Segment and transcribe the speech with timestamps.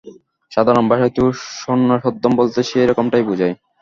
[0.51, 1.23] সাধারণ ভাষায় তো
[1.59, 3.55] সন্ন্যাসধর্ম বলতে সেইরকমটাই বোঝায়।